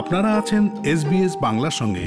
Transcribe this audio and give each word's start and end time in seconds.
আপনারা 0.00 0.34
আছেন 0.34 0.68
এসবিএস 0.84 1.36
বাংলার 1.40 1.70
সঙ্গে। 1.70 2.06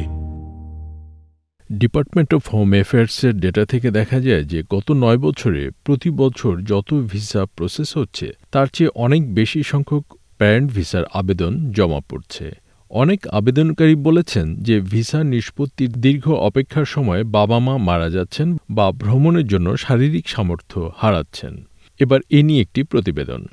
ডিপার্টমেন্ট 1.71 2.33
অফ 2.33 2.55
হোম 2.55 2.71
অ্যাফেয়ার্সের 2.71 3.39
ডেটা 3.39 3.65
থেকে 3.65 3.91
দেখা 3.91 4.19
যায় 4.19 4.43
যে, 4.43 4.63
গত 4.69 4.91
নয় 4.91 5.17
বছরে 5.17 5.69
প্রতি 5.85 6.09
বছর 6.09 6.61
যত 6.61 6.93
ভিসা 6.93 7.45
প্রসেস 7.45 7.97
হচ্ছে, 7.97 8.33
তার 8.51 8.67
চেয়ে 8.73 8.89
অনেক 8.95 9.35
বেশি 9.35 9.63
সংখ্যক 9.63 10.03
প্যারেন্ট 10.37 10.71
ভিসার 10.71 11.03
আবেদন 11.13 11.71
জমা 11.71 11.99
পড়ছে। 12.09 12.51
অনেক 12.89 13.27
আবেদনকারী 13.27 13.95
বলেছেন 13.95 14.55
যে 14.55 14.79
ভিসা 14.79 15.23
নিষ্পত্তির 15.23 15.91
দীর্ঘ 15.91 16.31
অপেক্ষার 16.31 16.85
সময় 16.85 17.23
বাবা 17.23 17.59
মা 17.59 17.77
মারা 17.77 18.09
যাচ্ছেন 18.09 18.57
বা 18.69 18.91
ভ্রমণের 18.91 19.47
জন্য 19.47 19.77
শারীরিক 19.77 20.27
সামর্থ্য 20.27 20.91
হারাচ্ছেন। 20.97 21.67
এবার 21.99 22.19
এ 22.29 22.43
নিয়ে 22.43 22.61
একটি 22.61 22.83
প্রতিবেদন। 22.83 23.45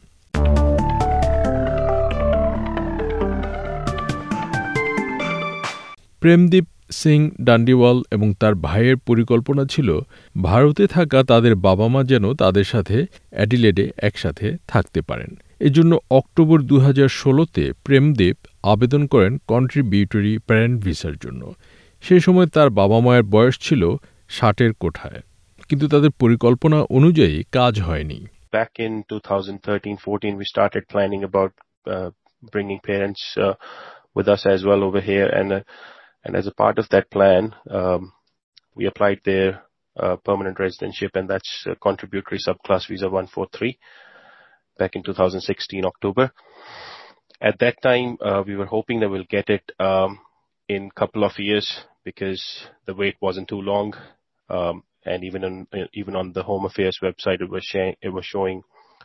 প্রেমদীপ 6.21 6.67
সিং 6.91 7.31
ডান্ডিওয়াল 7.41 8.03
এবং 8.11 8.35
তার 8.41 8.55
ভাইয়ের 8.55 8.97
পরিকল্পনা 8.97 9.65
ছিল 9.65 10.01
ভারতে 10.43 10.87
থাকা 10.87 11.23
তাদের 11.23 11.55
বাবা 11.55 11.89
মা 11.89 12.05
যেন 12.05 12.35
তাদের 12.35 12.65
সাথে 12.65 13.07
অ্যাডিলেডে 13.31 13.91
একসাথে 13.99 14.57
থাকতে 14.67 15.01
পারেন। 15.01 15.39
এজন্য 15.61 15.99
অক্টোবর 16.11 16.63
দু 16.63 16.79
হাজার 16.79 17.09
ষোলোতে 17.09 17.73
প্রেমদেব 17.85 18.37
আবেদন 18.63 19.07
করেন 19.07 19.39
কন্ট্রিবিউটরি 19.47 20.39
প্যারেন্ট 20.39 20.85
ভিসার 20.85 21.13
জন্য। 21.23 21.55
সে 22.03 22.21
সময় 22.21 22.47
তার 22.47 22.71
বাবা 22.71 23.01
মায়ের 23.01 23.23
বয়স 23.23 23.59
ছিল 23.61 23.97
ষাটের 24.31 24.73
কোঠায়। 24.73 25.21
কিন্তু 25.69 25.89
তাদের 25.89 26.11
পরিকল্পনা 26.11 26.83
অনুযায়ী 26.91 27.43
কাজ 27.53 27.81
হয়নি। 27.81 28.27
Back 28.53 28.73
in 28.87 28.93
2013-14, 29.13 30.33
we 30.41 30.47
started 30.55 30.83
planning 30.93 31.23
about 31.29 31.51
uh, 31.87 32.11
bringing 32.53 32.81
parents 32.91 33.23
uh, 33.37 33.55
with 34.17 34.27
us 34.35 34.43
as 34.55 34.61
well 34.69 34.83
over 34.89 35.01
here, 35.11 35.29
and 35.41 35.49
uh, 35.53 35.61
and 36.25 36.37
as 36.37 36.47
a 36.47 36.53
part 36.53 36.79
of 36.79 36.89
that 36.91 37.11
plan, 37.11 37.55
um, 37.71 38.13
we 38.75 38.87
applied 38.87 39.21
their 39.25 39.63
uh, 39.99 40.17
permanent 40.17 40.59
residentship, 40.59 41.11
and 41.15 41.29
that's 41.29 41.67
uh, 41.69 41.75
contributory 41.83 42.39
subclass 42.39 42.89
visa 42.89 43.07
143 43.07 43.79
back 44.79 44.95
in 44.95 45.03
2016 45.03 45.85
October. 45.85 46.33
At 47.41 47.59
that 47.61 47.81
time, 47.83 48.19
uh, 48.21 48.43
we 48.47 48.57
were 48.57 48.67
hoping 48.67 49.01
that 49.01 49.09
we'll 49.09 49.25
get 49.29 49.49
it 49.49 49.73
um, 49.79 50.21
in 50.69 50.91
couple 50.91 51.25
of 51.25 51.39
years 51.39 51.85
because 52.05 52.43
the 52.87 52.95
wait 52.95 53.17
wasn't 53.21 53.49
too 53.49 53.61
long. 53.61 53.95
Um, 54.49 54.85
and 55.05 55.25
even 55.25 55.45
on 55.45 55.67
even 55.95 56.15
on 56.17 56.33
the 56.33 56.43
Home 56.43 56.67
Affairs 56.67 56.99
website, 57.03 57.41
it 57.41 57.49
was 57.51 57.65
showing 57.65 57.97
it 58.03 58.11
was 58.11 58.27
showing 58.27 58.63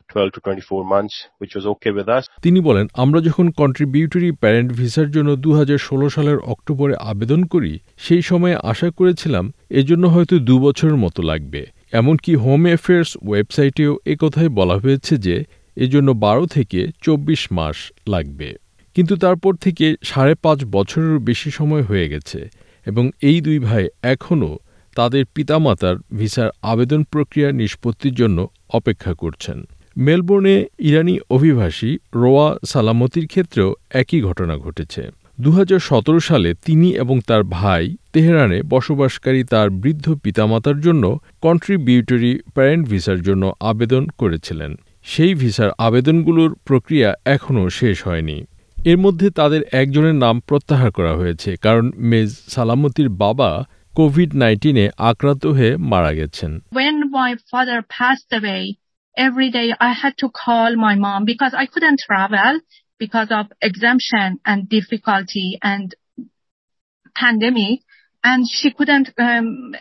12 0.10 0.32
to 0.32 0.40
24 0.42 0.86
months, 0.86 1.16
which 1.40 1.54
was 1.56 1.66
okay 1.66 1.92
with 1.92 2.10
us. 2.18 2.24
তিনি 2.42 2.60
বলেন 2.60 2.88
আমরা 2.94 3.22
যখন 3.22 3.50
contributory 3.52 4.32
parent 4.32 4.72
ভিসার 4.72 5.10
জন্য 5.12 5.36
দু 5.36 5.54
হাজার 5.54 5.78
ষোলো 5.78 6.10
সালের 6.10 6.38
অক্টোবরে 6.38 6.96
আবেদন 6.96 7.44
করি 7.44 7.80
সেই 7.98 8.22
সময়ে 8.22 8.56
আশা 8.64 8.90
করেছিলাম 8.90 9.52
এজন্য 9.70 10.08
হয়তো 10.08 10.40
দু 10.40 10.60
বছরের 10.60 10.96
মতো 10.96 11.22
লাগবে। 11.22 11.66
এমনকি 11.92 12.36
হোম 12.36 12.66
অ্যাফেয়ার্স 12.66 13.18
ওয়েবসাইটেও 13.28 13.98
একথাই 14.06 14.50
বলা 14.50 14.78
হয়েছে 14.78 15.18
যে 15.18 15.44
এজন্য 15.76 16.12
বারো 16.12 16.46
থেকে 16.46 16.88
চব্বিশ 17.02 17.52
মাস 17.52 17.92
লাগবে। 18.08 18.56
কিন্তু 18.96 19.16
তারপর 19.16 19.56
থেকে 19.56 19.96
সাড়ে 20.04 20.36
পাঁচ 20.36 20.64
বছরেরও 20.66 21.20
বেশি 21.20 21.52
সময় 21.52 21.82
হয়ে 21.82 22.10
গেছে 22.10 22.50
এবং 22.86 23.12
এই 23.22 23.42
দুই 23.42 23.60
ভাই 23.60 23.88
এখনও 24.04 24.58
তাদের 24.96 25.26
পিতামাতার 25.26 25.96
ভিসার 26.14 26.50
আবেদন 26.62 27.04
প্রক্রিয়া 27.04 27.52
নিষ্পত্তির 27.52 28.14
জন্য 28.14 28.48
অপেক্ষা 28.70 29.14
করছেন। 29.14 29.58
মেলবোর্নে 29.98 30.66
ইরানি 30.80 31.20
অভিবাসী 31.30 31.98
রোয়া 32.16 32.48
সালামতির 32.66 33.28
ক্ষেত্রেও 33.28 33.70
একই 33.90 34.22
ঘটনা 34.22 34.58
ঘটেছে। 34.58 35.12
দু 35.42 35.52
হাজার 35.52 35.80
সতেরো 35.80 36.20
সালে 36.20 36.50
তিনি 36.66 36.90
এবং 36.96 37.20
তার 37.28 37.44
ভাই 37.44 37.96
তেহরানে 38.14 38.62
বসবাসকারী 38.64 39.44
তার 39.44 39.70
বৃদ্ধ 39.70 40.06
পিতামাতার 40.24 40.78
জন্য 40.82 41.20
কন্ট্রিবিউটরি 41.42 42.40
প্যারেন্ট 42.54 42.88
ভিসার 42.88 43.20
জন্য 43.22 43.54
আবেদন 43.60 44.08
করেছিলেন। 44.18 44.72
সেই 45.04 45.34
ভিসার 45.34 45.70
আবেদনগুলোর 45.78 46.56
প্রক্রিয়া 46.66 47.10
এখনও 47.26 47.70
শেষ 47.70 48.08
হয়নি। 48.08 48.38
এর 48.86 48.98
মধ্যে 48.98 49.30
তাদের 49.30 49.62
একজনের 49.72 50.16
নাম 50.16 50.40
প্রত্যাহার 50.40 50.92
করা 50.92 51.14
হয়েছে 51.16 51.50
কারণ 51.62 51.92
মেজ 51.98 52.30
সালামতির 52.48 53.10
বাবা 53.10 53.66
কোভিড 53.96 54.36
নাইন্টিনে 54.36 54.90
আক্রান্ত 54.98 55.44
হয়ে 55.46 55.78
মারা 55.92 56.14
গেছেন। 56.14 56.52
When 56.80 56.96
my 57.20 57.32
father 57.52 57.80
passed 57.98 58.32
away, 58.40 58.64
every 59.17 59.51
day 59.51 59.73
I 59.79 59.93
had 59.93 60.17
to 60.19 60.31
call 60.31 60.77
my 60.77 60.95
mom 60.95 61.25
because 61.25 61.55
I 61.55 61.67
couldn't 61.67 62.01
travel 62.07 62.61
because 62.99 63.29
of 63.31 63.47
exemption 63.61 64.41
and 64.45 64.69
difficulty 64.69 65.59
and 65.63 65.95
pandemic. 67.15 67.81
And 68.23 68.47
she 68.49 68.71
couldn't, 68.71 69.11
um, 69.19 69.75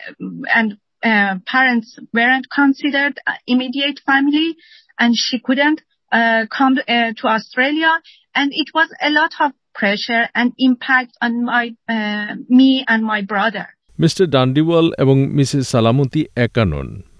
and 0.54 0.78
uh, 1.04 1.36
parents 1.46 1.98
weren't 2.12 2.46
considered 2.54 3.20
immediate 3.46 4.00
family 4.06 4.56
and 4.98 5.14
she 5.14 5.38
couldn't 5.38 5.82
uh, 6.10 6.46
come 6.50 6.78
uh, 6.88 7.12
to 7.18 7.26
Australia. 7.26 8.00
And 8.34 8.52
it 8.54 8.68
was 8.74 8.88
a 9.00 9.10
lot 9.10 9.32
of 9.40 9.52
pressure 9.74 10.28
and 10.34 10.52
impact 10.58 11.12
on 11.20 11.44
my, 11.44 11.74
uh, 11.88 12.36
me 12.48 12.84
and 12.88 13.04
my 13.04 13.22
brother. 13.22 13.66
Mr 14.04 14.26
Dandiwal 14.36 14.86
এবং 15.02 15.16
Mrs 15.38 15.64
সালামতি 15.74 16.20
একা 16.46 16.64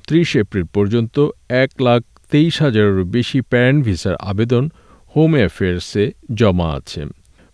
নন 0.05 0.09
ত্রিশ 0.11 0.31
April 0.43 0.65
পর্যন্ত 0.75 1.15
এক 1.63 1.71
লাখ 1.87 2.01
তেইশ 2.31 2.55
হাজারেরও 2.61 3.03
বেশি 3.15 3.39
parent 3.51 3.79
ভিসার 3.87 4.15
আবেদন 4.31 4.63
হোম 5.13 5.31
অ্যাফেয়ার্সে 5.41 6.03
জমা 6.39 6.67
আছে। 6.77 7.01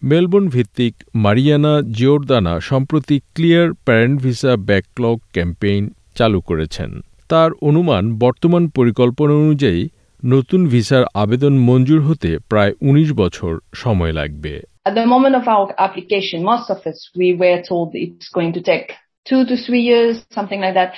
মেলবোর্ন 0.03 0.47
ভিত্তিক 0.56 0.94
মারিয়ানা 1.23 1.73
জিওরদানা 1.97 2.53
সম্প্রতি 2.69 3.17
clear 3.35 3.67
parent 3.85 4.16
visa 4.22 4.51
backlog 4.69 5.17
campaign 5.35 5.84
চালু 6.17 6.39
করেছেন। 6.41 6.89
তার 7.31 7.50
অনুমান 7.69 8.03
বর্তমান 8.23 8.63
পরিকল্পনা 8.78 9.33
অনুযায়ী 9.45 9.81
নতুন 10.23 10.62
ভিসার 10.73 11.03
আবেদন 11.13 11.53
মঞ্জুর 11.68 12.01
হতে 12.07 12.31
প্রায় 12.51 12.73
১৯ 12.81 13.09
বছর 13.22 13.51
সময় 13.81 14.13
লাগবে। 14.19 14.53
At 14.89 14.95
the 15.00 15.06
moment 15.13 15.35
of 15.41 15.45
our 15.56 15.68
application, 15.85 16.38
most 16.53 16.68
of 16.73 16.79
us, 16.89 17.00
we 17.22 17.29
were 17.41 17.59
told 17.69 17.88
it's 18.06 18.29
going 18.38 18.53
to 18.57 18.62
take 18.72 18.88
two 19.29 19.41
to 19.50 19.56
three 19.66 19.83
years, 19.91 20.13
something 20.38 20.62
like 20.66 20.75
that. 20.79 20.91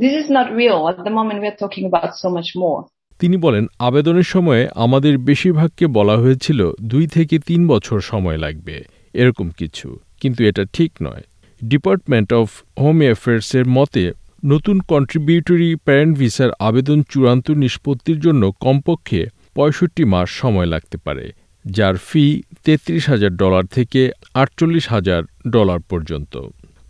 This 0.00 0.14
is 0.14 0.30
not 0.30 0.50
real. 0.52 0.88
At 0.88 1.04
the 1.04 1.10
moment, 1.10 1.42
we're 1.42 1.54
talking 1.54 1.84
about 1.84 2.12
so 2.14 2.28
much 2.30 2.50
more. 2.56 2.80
তিনি 3.20 3.36
বলেন 3.36 3.64
আবেদনের 3.78 4.28
সময়ে 4.34 4.62
আমাদের 4.76 5.14
বেশিরভাগকে 5.28 5.86
বলা 5.98 6.16
হয়েছিল 6.16 6.60
দুই 6.82 7.04
থেকে 7.06 7.36
তিন 7.48 7.60
বছর 7.68 7.98
সময় 8.10 8.38
লাগবে 8.38 8.76
এরকম 9.14 9.46
কিছু 9.58 9.88
কিন্তু 10.20 10.40
এটা 10.44 10.62
ঠিক 10.74 10.90
নয় 11.02 11.22
ডিপার্টমেন্ট 11.60 12.28
অফ 12.32 12.48
হোম 12.78 12.96
অ্যাফেয়ার্সের 13.00 13.66
মতে 13.68 14.04
নতুন 14.42 14.76
কন্ট্রিবিউটরি 14.92 15.70
প্যারেন্ট 15.86 16.14
ভিসার 16.18 16.50
আবেদন 16.60 16.98
চূড়ান্ত 17.10 17.46
নিষ্পত্তির 17.62 18.18
জন্য 18.20 18.42
কমপক্ষে 18.60 19.20
পঁয়ষট্টি 19.56 20.02
মাস 20.04 20.28
সময় 20.42 20.68
লাগতে 20.74 20.96
পারে 21.06 21.26
যার 21.64 21.94
ফি 21.98 22.24
তেত্রিশ 22.64 23.04
হাজার 23.08 23.32
ডলার 23.42 23.64
থেকে 23.76 24.00
আটচল্লিশ 24.34 24.84
হাজার 24.88 25.22
ডলার 25.48 25.80
পর্যন্ত 25.90 26.34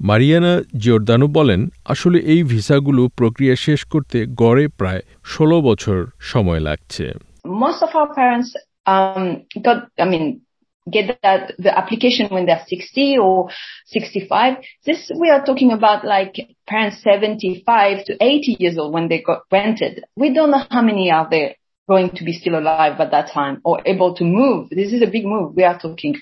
মারিয়ানা 0.09 0.53
জিওরদানো 0.83 1.27
বলেন 1.39 1.61
আসলে 1.93 2.19
এই 2.33 2.41
ভিসাগুলো 2.53 3.03
প্রক্রিয়া 3.21 3.55
শেষ 3.67 3.81
করতে 3.93 4.19
গড়ে 4.43 4.65
প্রায় 4.81 5.03
ষোলো 5.33 5.57
বছর 5.69 5.99
সময় 6.31 6.63
লাগছে 6.69 7.07
Most 7.65 7.81
of 7.87 7.91
our 7.99 8.11
parents 8.21 8.51
um, 8.93 9.25
got, 9.67 9.79
I 10.05 10.07
mean, 10.13 10.25
get 10.97 11.07
that, 11.25 11.43
the 11.67 11.73
application 11.81 12.25
when 12.35 12.45
they're 12.47 12.67
60 12.67 13.19
or 13.27 13.39
65. 13.87 14.57
This, 14.87 15.01
we 15.23 15.29
are 15.35 15.43
talking 15.49 15.71
about 15.79 16.01
like 16.15 16.35
parents 16.67 16.97
75 17.03 18.05
to 18.07 18.13
80 18.21 18.57
years 18.61 18.77
old 18.81 18.93
when 18.97 19.07
they 19.11 19.21
got 19.31 19.41
rented. 19.53 19.95
We 20.23 20.29
don't 20.37 20.51
know 20.55 20.65
how 20.75 20.83
many 20.91 21.05
are 21.11 21.29
there 21.35 21.51
going 21.93 22.11
to 22.19 22.23
be 22.29 22.33
still 22.41 22.57
alive 22.63 22.95
at 23.05 23.11
that 23.11 23.27
time 23.39 23.57
or 23.69 23.75
able 23.93 24.11
to 24.19 24.25
move. 24.25 24.61
This 24.71 24.93
is 24.97 25.03
a 25.03 25.11
big 25.17 25.25
move 25.35 25.47
we 25.59 25.65
are 25.71 25.79
talking. 25.87 26.15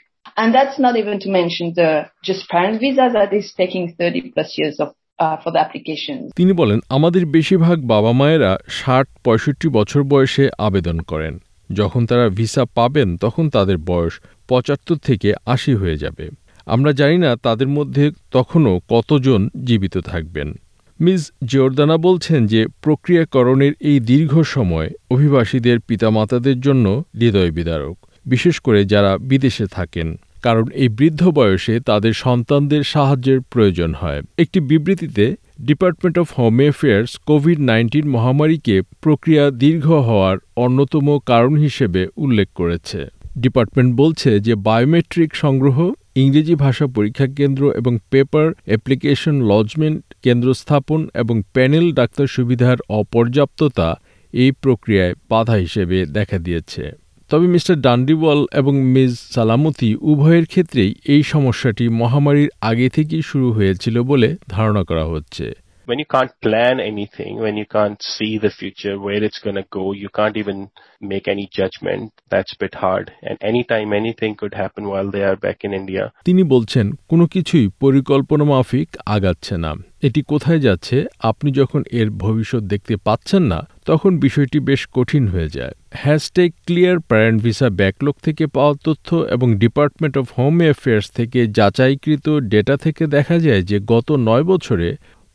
And 0.44 0.52
that's 0.52 0.82
not 0.82 0.94
even 0.94 1.14
to 1.14 1.26
mention 1.26 1.74
the 1.74 2.02
just 2.26 2.40
parent 2.50 2.82
visa 2.82 3.12
that 3.12 3.32
is 3.32 3.44
taking 3.58 3.86
30 3.86 4.20
plus 4.20 4.46
years 4.60 4.80
of 4.80 4.86
uh. 5.18 6.28
তিনি 6.36 6.52
বলেন, 6.52 6.80
আমাদের 6.88 7.26
বেশিরভাগ 7.26 7.86
বাবা 7.86 8.12
মায়েরা 8.12 8.58
ষাট, 8.68 9.08
পঁয়ষট্টি 9.24 9.68
বছর 9.68 10.02
বয়সে 10.02 10.48
আবেদন 10.58 10.98
করেন। 10.98 11.38
যখন 11.72 12.06
তারা 12.06 12.28
ভিসা 12.28 12.64
পাবেন, 12.64 13.16
তখন 13.16 13.48
তাদের 13.48 13.78
বয়স 13.78 14.20
পঁচাত্তর 14.48 14.96
থেকে 14.96 15.34
আশি 15.46 15.74
হয়ে 15.74 15.96
যাবে। 15.96 16.30
আমরা 16.66 16.92
জানি 16.92 17.18
না 17.18 17.36
তাদের 17.36 17.68
মধ্যে 17.68 18.10
তখনও 18.30 18.80
কতজন 18.90 19.48
জীবিত 19.64 19.98
থাকবেন। 19.98 20.54
মিস 21.00 21.32
জিওরদানা 21.44 21.96
বলছেন 21.96 22.46
যে, 22.46 22.66
প্রক্রিয়াকরণের 22.82 23.72
এই 23.80 24.00
দীর্ঘ 24.00 24.42
সময় 24.42 24.90
অভিবাসীদের 25.10 25.80
পিতামাতাদের 25.80 26.60
জন্য 26.60 27.04
হৃদয় 27.14 27.50
বিদারক, 27.50 27.98
বিশেষ 28.26 28.60
করে 28.60 28.84
যারা 28.84 29.18
বিদেশে 29.18 29.66
থাকেন। 29.66 30.16
কারণ 30.42 30.66
এই 30.74 30.88
বৃদ্ধ 30.88 31.28
বয়সে 31.28 31.80
তাদের 31.80 32.12
সন্তানদের 32.12 32.82
সাহায্যের 32.84 33.40
প্রয়োজন 33.40 33.94
হয়। 33.94 34.22
একটি 34.38 34.60
বিবৃতিতে 34.60 35.36
department 35.60 36.18
of 36.18 36.40
home 36.40 36.60
affairs 36.60 37.18
COVID 37.26 37.60
nineteen 37.60 38.08
মহামারীকে 38.08 38.82
প্রক্রিয়া 39.00 39.50
দীর্ঘ 39.50 39.86
হওয়ার 39.86 40.36
অন্যতম 40.56 41.18
কারণ 41.18 41.56
হিসেবে 41.56 42.08
উল্লেখ 42.16 42.48
করেছে। 42.54 43.06
ডিপার্টমেন্ট 43.38 43.96
বলছে 43.96 44.40
যে 44.40 44.54
বায়োমেট্রিক 44.54 45.34
সংগ্রহ, 45.34 45.92
ইংরেজি 46.14 46.54
ভাষা 46.54 46.86
পরীক্ষা 46.86 47.26
কেন্দ্র 47.26 47.72
এবং 47.72 47.98
পেপার 48.10 48.52
অ্যাপ্লিকেশন 48.64 49.42
লজমেন্ট 49.42 50.14
কেন্দ্র 50.22 50.54
স্থাপন 50.54 51.08
এবং 51.14 51.42
প্যানেল 51.52 51.92
ডাক্তার 51.92 52.26
সুবিধার 52.26 52.76
অপর্যাপ্ততা 52.88 53.88
এই 54.32 54.52
প্রক্রিয়ায় 54.52 55.14
বাধা 55.28 55.54
হিসেবে 55.54 56.06
দেখা 56.06 56.38
দিয়েছে। 56.38 57.07
তবে 57.30 57.46
মিস্টার 57.46 57.76
ডান্ডিওয়াল 57.80 58.40
এবং 58.52 58.74
মিস 58.84 59.12
সালামতি 59.34 59.88
উভয়ের 60.02 60.46
ক্ষেত্রেই 60.46 60.94
এই 61.04 61.22
সমস্যাটি 61.22 61.84
মহামারীর 61.88 62.50
আগে 62.60 62.88
থেকেই 62.88 63.22
শুরু 63.22 63.52
হয়েছিল 63.52 63.96
বলে 64.02 64.28
ধারণা 64.48 64.82
করা 64.84 65.04
হচ্ছে। 65.04 65.46
When 65.88 65.98
you 65.98 66.04
can't 66.06 66.32
plan 66.42 66.80
anything, 66.82 67.38
when 67.38 67.56
you 67.56 67.64
can't 67.66 68.02
see 68.04 68.36
the 68.36 68.50
future, 68.50 68.94
where 68.98 69.22
it's 69.22 69.38
going 69.38 69.56
to 69.56 69.66
go, 69.70 69.92
you 69.94 70.10
can't 70.10 70.36
even 70.36 70.58
make 71.02 71.26
any 71.26 71.48
judgment. 71.50 72.12
That's 72.28 72.52
a 72.52 72.58
bit 72.58 72.74
hard. 72.76 73.12
And 73.22 73.38
anytime 73.42 73.94
anything 73.94 74.34
could 74.34 74.54
happen 74.54 74.88
while 74.88 75.10
they 75.10 75.22
are 75.22 75.36
back 75.36 75.58
in 75.62 75.72
India. 75.72 76.04
তিনি 76.24 76.42
বলছেন 76.54 76.86
কোনো 77.10 77.24
কিছুই 77.34 77.66
পরিকল্পনা 77.80 78.44
মাফিক 78.52 78.88
আগাচ্ছে 79.14 79.54
না 79.64 79.72
এটি 80.02 80.20
কোথায় 80.32 80.60
যাচ্ছে 80.66 80.96
আপনি 81.30 81.48
যখন 81.60 81.80
এর 82.00 82.08
ভবিষ্যৎ 82.24 82.62
দেখতে 82.72 82.94
পাচ্ছেন 83.06 83.42
না 83.52 83.60
তখন 83.86 84.12
বিষয়টি 84.18 84.58
বেশ 84.68 84.82
কঠিন 84.96 85.24
হয়ে 85.28 85.50
যায় 85.56 85.74
hashtag 85.94 86.50
clear 86.66 86.98
parent 87.10 87.38
visa 87.42 87.68
backlog 87.80 88.14
থেকে 88.26 88.44
পাওয়া 88.56 88.74
তথ্য 88.84 89.08
এবং 89.34 89.48
ডিপার্টমেন্ট 89.62 90.14
অফ 90.18 90.26
হোম 90.38 90.54
অ্যাফেয়ার্স 90.64 91.06
থেকে 91.18 91.40
যাচাইকৃত 91.58 92.26
ডেটা 92.52 92.74
থেকে 92.84 93.02
দেখা 93.16 93.36
যায় 93.46 93.62
যে 93.70 93.76
গত 93.92 94.08
নয় 94.28 94.44
বছরে 94.52 94.88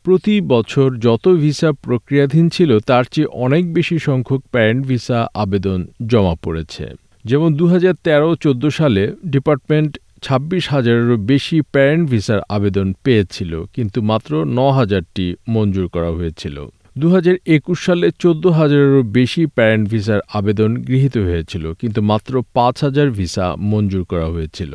প্রতি 0.04 0.34
বছর 0.52 0.88
যত 1.06 1.24
ভিসা 1.44 1.70
প্রক্রিয়াধীন 1.86 2.46
ছিল, 2.56 2.70
তার 2.88 3.04
চেয়ে 3.12 3.32
অনেক 3.44 3.64
বেশি 3.76 3.96
সংখ্যক 4.08 4.40
প্যারেন্ট 4.52 4.82
ভিসা 4.90 5.18
আবেদন 5.42 5.78
জমা 6.10 6.34
পড়েছে। 6.44 6.84
যেমন 7.24 7.50
দু 7.58 7.64
হাজার 7.72 7.94
তেরো 8.06 8.30
চোদ্দ 8.44 8.64
সালে 8.78 9.02
ডিপার্টমেন্ট 9.34 9.92
ছাব্বিশ 10.24 10.64
হাজারেরও 10.74 11.16
বেশি 11.30 11.56
প্যারেন্ট 11.74 12.04
ভিসার 12.12 12.40
আবেদন 12.56 12.88
পেয়েছিল, 13.04 13.52
কিন্তু 13.76 13.98
মাত্র 14.10 14.32
ন 14.58 14.60
হাজারটি 14.78 15.26
মঞ্জুর 15.54 15.86
করা 15.94 16.10
হয়েছিল। 16.18 16.56
দু 17.00 17.06
হাজার 17.14 17.36
একুশ 17.56 17.78
সালে 17.86 18.06
চোদ্দ 18.22 18.44
হাজারেরও 18.58 19.02
বেশি 19.18 19.42
প্যারেন্ট 19.56 19.84
ভিসার 19.92 20.20
আবেদন 20.38 20.70
গৃহীত 20.88 21.16
হয়েছিল, 21.28 21.64
কিন্তু 21.80 22.00
মাত্র 22.10 22.32
পাঁচ 22.56 22.76
হাজার 22.86 23.08
ভিসা 23.18 23.46
মঞ্জুর 23.70 24.04
করা 24.12 24.28
হয়েছিল। 24.34 24.72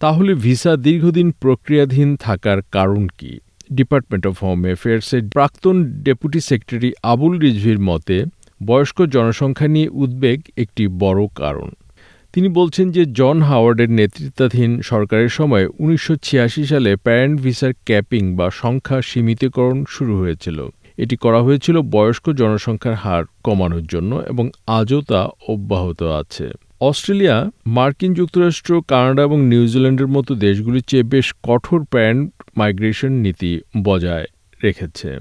তাহলে 0.00 0.32
ভিসা 0.44 0.72
দীর্ঘদিন 0.86 1.28
প্রক্রিয়াধীন 1.42 2.08
থাকার 2.24 2.58
কারণ 2.76 3.02
কি? 3.18 3.32
ডিপার্টমেন্ট 3.72 4.26
অফ 4.26 4.44
হোম 4.44 4.64
অ্যাফেয়ার্সের 4.64 5.22
প্রাক্তন 5.32 5.84
ডেপুটি 5.84 6.40
সেক্রেটারি 6.40 6.92
আবুল 7.02 7.38
রিজভির 7.38 7.78
মতে, 7.78 8.24
বয়স্ক 8.64 9.02
জনসংখ্যা 9.02 9.68
নিয়ে 9.68 9.88
উদ্বেগ 9.88 10.40
একটি 10.56 10.88
বড় 10.88 11.26
কারণ। 11.34 11.70
তিনি 12.32 12.48
বলছেন 12.48 12.90
যে, 12.90 13.04
জন 13.04 13.42
হাওয়ার্ডের 13.42 13.90
নেতৃত্বাধীন 13.90 14.80
সরকারের 14.80 15.28
সময় 15.28 15.66
উনিশশো 15.78 16.16
ছিয়াশি 16.16 16.64
সালে 16.64 16.96
প্যারেন্ট 16.96 17.40
ভিসার 17.40 17.72
ক্যাপিং 17.84 18.36
বা 18.36 18.50
সংখ্যা 18.50 19.02
সীমিতকরণ 19.02 19.84
শুরু 19.88 20.18
হয়েছিল। 20.18 20.68
এটি 20.96 21.16
করা 21.16 21.42
হয়েছিল 21.42 21.80
বয়স্ক 21.80 22.30
জনসংখ্যার 22.30 22.94
হার 22.94 23.24
কমানোর 23.44 23.82
জন্য 23.82 24.22
এবং 24.28 24.50
আজও 24.66 25.00
তা 25.00 25.28
অব্যাহত 25.48 26.02
আছে। 26.02 26.50
অস্ট্রেলিয়া 26.80 27.50
মার্কিন 27.66 28.14
যুক্তরাষ্ট্র 28.14 28.82
কানাডা 28.88 29.22
এবং 29.22 29.40
নিউজিল্যান্ডের 29.40 30.06
মতো 30.06 30.34
দেশগুলির 30.34 30.82
চেয়ে 30.82 31.02
বেশ 31.02 31.34
কঠোর 31.42 31.84
প্যারেন্ট 31.84 32.32
মাইগ্রেশন 32.56 33.12
নীতি 33.12 33.60
বজায় 33.82 34.24
রেখেছে। 34.64 35.18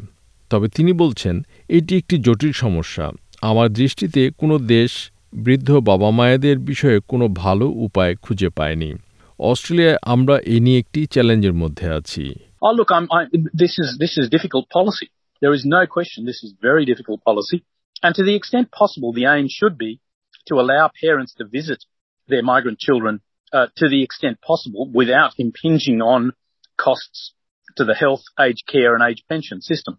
তবে 0.50 0.68
তিনি 0.68 0.94
বলছেন 0.94 1.46
এটি 1.70 1.98
একটি 1.98 2.18
জটিল 2.18 2.52
সমস্যা। 2.52 3.12
আমার 3.42 3.70
দৃষ্টিতে 3.70 4.32
কোনো 4.38 4.60
দেশ 4.60 5.12
বৃদ্ধ 5.34 5.72
বাবা 5.72 6.10
মায়েদের 6.12 6.58
বিষয়ে 6.60 7.00
কোনো 7.08 7.28
ভালো 7.28 7.66
উপায় 7.68 8.16
খুঁজে 8.16 8.50
পায়নি। 8.50 8.94
অস্ট্রেলিয়ায় 9.40 9.98
আমরা 10.02 10.40
এ 10.40 10.60
নিয়ে 10.60 10.80
একটি 10.80 11.06
চ্যালেঞ্জের 11.06 11.54
মধ্যে 11.54 11.90
আছি। 11.90 12.34
Oh, 12.66 12.72
look, 12.80 12.92
I'm, 12.92 13.04
I, 13.04 13.22
this 13.62 13.74
is 13.84 13.88
this 14.00 14.14
is 14.22 14.26
difficult 14.30 14.66
policy. 14.74 15.08
There 15.43 15.53
is 15.53 15.65
no 15.65 15.87
question 15.87 16.25
this 16.25 16.43
is 16.43 16.55
very 16.61 16.85
difficult 16.85 17.23
policy, 17.23 17.65
and 18.03 18.15
to 18.15 18.25
the 18.25 18.35
extent 18.35 18.71
possible, 18.71 19.13
the 19.13 19.27
aim 19.27 19.47
should 19.49 19.77
be 19.79 20.01
to 20.47 20.55
allow 20.57 20.91
parents 21.01 21.35
to 21.35 21.45
visit 21.45 21.85
their 22.27 22.43
migrant 22.43 22.79
children 22.79 23.21
uh, 23.53 23.67
to 23.77 23.89
the 23.89 24.03
extent 24.03 24.41
possible 24.41 24.91
without 24.93 25.33
impinging 25.39 26.01
on 26.03 26.33
costs 26.77 27.33
to 27.77 27.85
the 27.85 27.95
health, 27.95 28.23
aged 28.39 28.65
care, 28.67 28.95
and 28.95 29.03
aged 29.09 29.25
pension 29.29 29.61
system. 29.61 29.99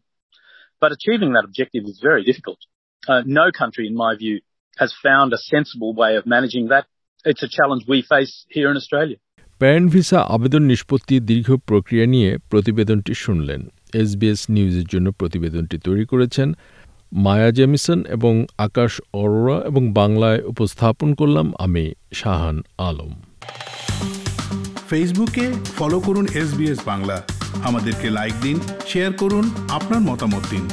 But 0.81 0.91
achieving 0.91 1.33
that 1.33 1.45
objective 1.45 1.83
is 1.85 1.99
very 2.01 2.23
difficult. 2.23 2.59
Uh, 3.07 3.21
no 3.25 3.51
country, 3.51 3.87
in 3.87 3.95
my 3.95 4.15
view, 4.15 4.41
has 4.77 4.93
found 5.03 5.33
a 5.33 5.37
sensible 5.37 5.93
way 5.93 6.15
of 6.15 6.25
managing 6.25 6.67
that. 6.69 6.85
It's 7.25 7.43
a 7.43 7.49
challenge 7.49 7.83
we 7.87 8.01
face 8.01 8.45
here 8.49 8.69
in 8.71 8.77
Australia. 8.77 9.17
Parent 9.61 9.87
visa 9.95 10.19
আবেদন 10.35 10.63
নিষ্পত্তির 10.71 11.21
দীর্ঘ 11.29 11.47
প্রক্রিয়া 11.69 12.05
নিয়ে 12.13 12.29
প্রতিবেদনটি 12.51 13.13
শুনলেন 13.23 13.61
SBS 13.94 14.46
নিউজের 14.48 14.84
জন্য 14.84 15.12
প্রতিবেদনটি 15.12 15.78
তৈরি 15.78 16.06
করেছেন 16.06 16.52
মায়া 17.12 17.50
জেমিসন 17.50 18.04
এবং 18.04 18.46
আকাশ 18.58 19.00
অরোরা 19.12 19.66
এবং 19.66 19.92
বাংলায় 19.92 20.42
উপস্থাপন 20.42 21.14
করলাম 21.14 21.52
আমি 21.58 21.92
শাহান 22.12 22.62
আলম। 22.78 23.12
ফেসবুকে 24.90 25.52
ফলো 25.78 26.00
করুন 26.00 26.26
এস 26.34 26.80
বাংলা। 26.86 27.22
আমাদেরকে 27.64 28.10
লাইক 28.10 28.34
দিন, 28.42 28.60
শেয়ার 28.86 29.12
করুন, 29.12 29.50
আপনার 29.68 30.00
মতামত 30.00 30.42
দিন। 30.50 30.68